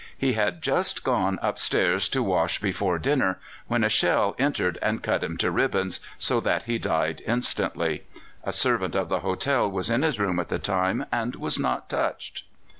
He 0.17 0.33
had 0.33 0.63
just 0.63 1.03
gone 1.03 1.37
upstairs 1.43 2.09
to 2.09 2.23
wash 2.23 2.57
before 2.57 2.97
dinner, 2.97 3.37
when 3.67 3.83
a 3.83 3.87
shell 3.89 4.35
entered 4.39 4.79
and 4.81 5.03
cut 5.03 5.23
him 5.23 5.37
to 5.37 5.51
ribbons, 5.51 5.99
so 6.17 6.39
that 6.39 6.63
he 6.63 6.79
died 6.79 7.21
instantly. 7.27 8.05
A 8.43 8.51
servant 8.51 8.95
of 8.95 9.09
the 9.09 9.19
hotel 9.19 9.69
was 9.69 9.91
in 9.91 10.01
his 10.01 10.19
room 10.19 10.39
at 10.39 10.49
the 10.49 10.57
time, 10.57 11.05
and 11.11 11.35
was 11.35 11.59
not 11.59 11.87
touched. 11.87 12.45